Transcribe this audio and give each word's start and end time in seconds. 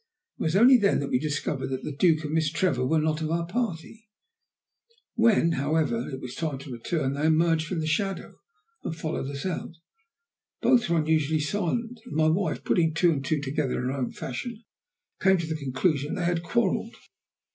It 0.39 0.41
was 0.41 0.55
only 0.55 0.77
then 0.77 0.97
that 0.99 1.11
we 1.11 1.19
discovered 1.19 1.67
that 1.67 1.83
the 1.83 1.95
Duke 1.95 2.23
and 2.23 2.33
Miss 2.33 2.49
Trevor 2.51 2.87
were 2.87 2.97
not 2.97 3.21
of 3.21 3.29
our 3.29 3.45
party. 3.45 4.09
When, 5.13 5.51
however, 5.51 6.09
it 6.09 6.19
was 6.19 6.33
time 6.33 6.57
to 6.57 6.71
return 6.71 7.13
they 7.13 7.27
emerged 7.27 7.67
from 7.67 7.81
the 7.81 7.85
shadow 7.85 8.33
and 8.83 8.95
followed 8.95 9.29
us 9.29 9.45
out. 9.45 9.75
Both 10.59 10.89
were 10.89 10.97
unusually 10.97 11.39
silent, 11.39 11.99
and 12.03 12.15
my 12.15 12.29
wife, 12.29 12.63
putting 12.63 12.95
two 12.95 13.11
and 13.11 13.23
two 13.23 13.41
together 13.41 13.77
in 13.79 13.89
her 13.89 13.91
own 13.91 14.11
fashion, 14.11 14.63
came 15.21 15.37
to 15.37 15.45
the 15.45 15.53
conclusion 15.55 16.15
that 16.15 16.21
they 16.21 16.25
had 16.25 16.41
quarrelled. 16.41 16.95